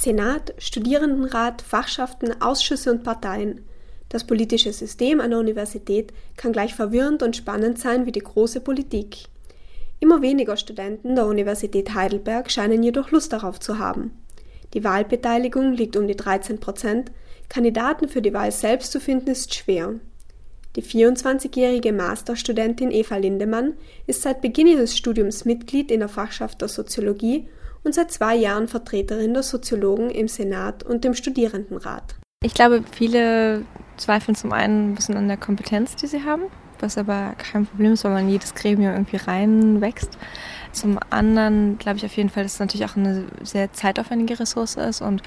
Senat, 0.00 0.54
Studierendenrat, 0.56 1.60
Fachschaften, 1.60 2.40
Ausschüsse 2.40 2.90
und 2.90 3.04
Parteien. 3.04 3.66
Das 4.08 4.24
politische 4.24 4.72
System 4.72 5.18
der 5.18 5.38
Universität 5.38 6.14
kann 6.38 6.52
gleich 6.52 6.74
verwirrend 6.74 7.22
und 7.22 7.36
spannend 7.36 7.78
sein 7.78 8.06
wie 8.06 8.12
die 8.12 8.20
große 8.20 8.62
Politik. 8.62 9.24
Immer 9.98 10.22
weniger 10.22 10.56
Studenten 10.56 11.16
der 11.16 11.26
Universität 11.26 11.92
Heidelberg 11.92 12.50
scheinen 12.50 12.82
jedoch 12.82 13.10
Lust 13.10 13.34
darauf 13.34 13.60
zu 13.60 13.78
haben. 13.78 14.12
Die 14.72 14.84
Wahlbeteiligung 14.84 15.74
liegt 15.74 15.98
um 15.98 16.08
die 16.08 16.16
13 16.16 16.60
Prozent, 16.60 17.12
Kandidaten 17.50 18.08
für 18.08 18.22
die 18.22 18.32
Wahl 18.32 18.52
selbst 18.52 18.92
zu 18.92 19.00
finden 19.00 19.28
ist 19.28 19.54
schwer. 19.54 19.96
Die 20.76 20.82
24-jährige 20.82 21.92
Masterstudentin 21.92 22.90
Eva 22.90 23.16
Lindemann 23.16 23.74
ist 24.06 24.22
seit 24.22 24.40
Beginn 24.40 24.66
ihres 24.66 24.96
Studiums 24.96 25.44
Mitglied 25.44 25.90
in 25.90 26.00
der 26.00 26.08
Fachschaft 26.08 26.62
der 26.62 26.68
Soziologie 26.68 27.48
und 27.82 27.94
seit 27.94 28.10
zwei 28.10 28.36
Jahren 28.36 28.68
Vertreterin 28.68 29.34
der 29.34 29.42
Soziologen 29.42 30.10
im 30.10 30.28
Senat 30.28 30.82
und 30.82 31.04
dem 31.04 31.14
Studierendenrat. 31.14 32.16
Ich 32.42 32.54
glaube, 32.54 32.82
viele 32.92 33.64
zweifeln 33.96 34.34
zum 34.34 34.52
einen 34.52 34.92
ein 34.92 34.94
bisschen 34.94 35.16
an 35.16 35.28
der 35.28 35.36
Kompetenz, 35.36 35.96
die 35.96 36.06
sie 36.06 36.24
haben, 36.24 36.44
was 36.78 36.96
aber 36.96 37.34
kein 37.36 37.66
Problem 37.66 37.92
ist, 37.92 38.04
weil 38.04 38.12
man 38.12 38.24
in 38.24 38.30
jedes 38.30 38.54
Gremium 38.54 38.92
irgendwie 38.92 39.16
reinwächst. 39.16 40.16
Zum 40.72 40.98
anderen 41.10 41.78
glaube 41.78 41.98
ich 41.98 42.04
auf 42.06 42.16
jeden 42.16 42.30
Fall, 42.30 42.44
dass 42.44 42.54
es 42.54 42.60
natürlich 42.60 42.88
auch 42.88 42.96
eine 42.96 43.26
sehr 43.42 43.72
zeitaufwendige 43.72 44.38
Ressource 44.38 44.76
ist 44.76 45.02
und 45.02 45.22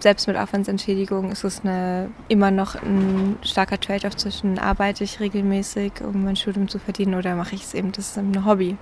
selbst 0.00 0.26
mit 0.26 0.36
Aufwandsentschädigung 0.36 1.30
ist 1.30 1.44
es 1.44 1.60
eine, 1.60 2.10
immer 2.28 2.50
noch 2.50 2.74
ein 2.76 3.36
starker 3.42 3.78
Trade-off 3.78 4.16
zwischen 4.16 4.58
arbeite 4.58 5.04
ich 5.04 5.20
regelmäßig, 5.20 5.92
um 6.00 6.24
mein 6.24 6.36
Studium 6.36 6.66
zu 6.66 6.78
verdienen 6.78 7.14
oder 7.14 7.34
mache 7.36 7.54
ich 7.54 7.62
es 7.62 7.74
eben, 7.74 7.92
das 7.92 8.08
ist 8.08 8.18
ein 8.18 8.44
Hobby. 8.44 8.76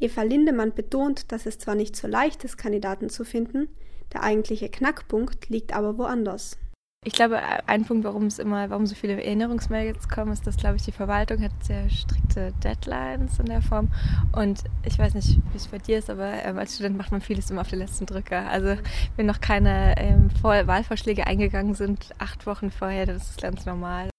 Eva 0.00 0.22
Lindemann 0.22 0.74
betont, 0.74 1.32
dass 1.32 1.46
es 1.46 1.58
zwar 1.58 1.74
nicht 1.74 1.96
so 1.96 2.06
leicht 2.06 2.44
ist, 2.44 2.56
Kandidaten 2.56 3.10
zu 3.10 3.24
finden, 3.24 3.68
der 4.12 4.22
eigentliche 4.22 4.68
Knackpunkt 4.68 5.48
liegt 5.48 5.74
aber 5.74 5.98
woanders. 5.98 6.56
Ich 7.04 7.12
glaube, 7.12 7.40
ein 7.66 7.84
Punkt, 7.84 8.04
warum 8.04 8.26
es 8.26 8.40
immer, 8.40 8.70
warum 8.70 8.84
so 8.84 8.96
viele 8.96 9.22
Erinnerungsmails 9.22 10.08
kommen, 10.08 10.32
ist, 10.32 10.46
dass, 10.46 10.56
glaube 10.56 10.76
ich, 10.76 10.82
die 10.82 10.92
Verwaltung 10.92 11.40
hat 11.42 11.52
sehr 11.62 11.88
strikte 11.88 12.52
Deadlines 12.64 13.38
in 13.38 13.46
der 13.46 13.62
Form. 13.62 13.88
Und 14.32 14.64
ich 14.84 14.98
weiß 14.98 15.14
nicht, 15.14 15.38
wie 15.52 15.56
es 15.56 15.68
bei 15.68 15.78
dir 15.78 15.98
ist, 15.98 16.10
aber 16.10 16.32
ähm, 16.44 16.58
als 16.58 16.74
Student 16.74 16.98
macht 16.98 17.12
man 17.12 17.20
vieles 17.20 17.50
immer 17.50 17.60
auf 17.60 17.70
den 17.70 17.78
letzten 17.78 18.04
Drücker. 18.04 18.48
Also 18.50 18.76
wenn 19.16 19.26
noch 19.26 19.40
keine 19.40 19.94
ähm, 19.96 20.30
Wahlvorschläge 20.42 21.26
eingegangen 21.26 21.74
sind, 21.74 22.10
acht 22.18 22.46
Wochen 22.46 22.70
vorher, 22.72 23.06
dann 23.06 23.16
ist 23.16 23.28
das 23.28 23.36
ganz 23.36 23.64
normal. 23.64 24.10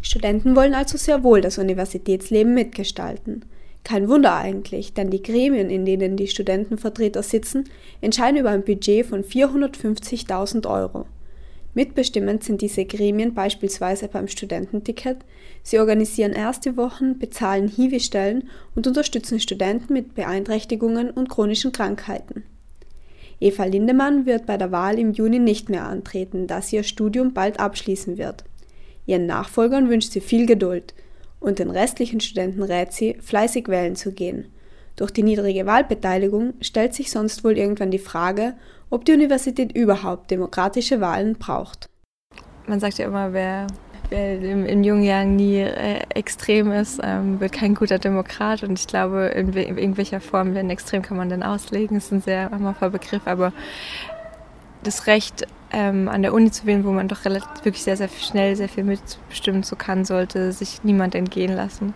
Studenten 0.00 0.56
wollen 0.56 0.74
also 0.74 0.96
sehr 0.96 1.22
wohl 1.22 1.42
das 1.42 1.58
Universitätsleben 1.58 2.54
mitgestalten. 2.54 3.44
Kein 3.84 4.08
Wunder 4.08 4.36
eigentlich, 4.36 4.94
denn 4.94 5.10
die 5.10 5.22
Gremien, 5.22 5.68
in 5.68 5.84
denen 5.84 6.16
die 6.16 6.28
Studentenvertreter 6.28 7.22
sitzen, 7.22 7.64
entscheiden 8.00 8.38
über 8.38 8.50
ein 8.50 8.64
Budget 8.64 9.06
von 9.06 9.24
450.000 9.24 10.70
Euro. 10.70 11.06
Mitbestimmend 11.74 12.44
sind 12.44 12.60
diese 12.60 12.84
Gremien 12.84 13.34
beispielsweise 13.34 14.06
beim 14.08 14.28
Studententicket. 14.28 15.18
Sie 15.62 15.78
organisieren 15.78 16.32
erste 16.32 16.76
Wochen, 16.76 17.18
bezahlen 17.18 17.66
Hiwi-Stellen 17.66 18.48
und 18.74 18.86
unterstützen 18.86 19.40
Studenten 19.40 19.94
mit 19.94 20.14
Beeinträchtigungen 20.14 21.10
und 21.10 21.30
chronischen 21.30 21.72
Krankheiten. 21.72 22.44
Eva 23.40 23.64
Lindemann 23.64 24.26
wird 24.26 24.46
bei 24.46 24.56
der 24.56 24.70
Wahl 24.70 24.98
im 24.98 25.12
Juni 25.12 25.38
nicht 25.38 25.70
mehr 25.70 25.84
antreten, 25.84 26.46
da 26.46 26.62
sie 26.62 26.76
ihr 26.76 26.84
Studium 26.84 27.32
bald 27.32 27.58
abschließen 27.58 28.18
wird. 28.18 28.44
Ihren 29.06 29.26
Nachfolgern 29.26 29.88
wünscht 29.88 30.12
sie 30.12 30.20
viel 30.20 30.46
Geduld 30.46 30.94
und 31.42 31.58
den 31.58 31.70
restlichen 31.70 32.20
Studenten 32.20 32.62
rät 32.62 32.92
sie, 32.92 33.14
fleißig 33.20 33.68
wählen 33.68 33.96
zu 33.96 34.12
gehen. 34.12 34.46
Durch 34.96 35.10
die 35.10 35.22
niedrige 35.22 35.66
Wahlbeteiligung 35.66 36.54
stellt 36.60 36.94
sich 36.94 37.10
sonst 37.10 37.44
wohl 37.44 37.58
irgendwann 37.58 37.90
die 37.90 37.98
Frage, 37.98 38.54
ob 38.90 39.04
die 39.04 39.12
Universität 39.12 39.72
überhaupt 39.72 40.30
demokratische 40.30 41.00
Wahlen 41.00 41.34
braucht. 41.34 41.88
Man 42.66 42.78
sagt 42.78 42.98
ja 42.98 43.06
immer, 43.06 43.32
wer, 43.32 43.66
wer 44.10 44.38
in, 44.40 44.66
in, 44.66 44.84
jungen 44.84 45.02
Jahren 45.02 45.36
nie 45.36 45.60
äh, 45.60 46.00
extrem 46.14 46.70
ist, 46.70 47.00
ähm, 47.02 47.40
wird 47.40 47.52
kein 47.52 47.74
guter 47.74 47.98
Demokrat. 47.98 48.62
Und 48.62 48.78
ich 48.78 48.86
glaube, 48.86 49.32
in, 49.34 49.52
in 49.54 49.78
irgendwelcher 49.78 50.20
Form, 50.20 50.54
wenn 50.54 50.70
extrem 50.70 51.02
kann 51.02 51.16
man 51.16 51.30
dann 51.30 51.42
auslegen, 51.42 51.96
ist 51.96 52.12
ein 52.12 52.20
sehr 52.20 52.52
amorpher 52.52 52.90
Begriff. 52.90 53.22
Aber 53.24 53.52
das 54.82 55.06
Recht, 55.06 55.46
ähm, 55.72 56.08
an 56.08 56.22
der 56.22 56.34
Uni 56.34 56.50
zu 56.50 56.66
wählen, 56.66 56.84
wo 56.84 56.90
man 56.90 57.08
doch 57.08 57.24
relativ, 57.24 57.64
wirklich 57.64 57.82
sehr, 57.82 57.96
sehr 57.96 58.08
schnell 58.08 58.56
sehr 58.56 58.68
viel 58.68 58.84
mitbestimmen 58.84 59.62
so 59.62 59.76
kann, 59.76 60.04
sollte 60.04 60.52
sich 60.52 60.84
niemand 60.84 61.14
entgehen 61.14 61.54
lassen. 61.54 61.94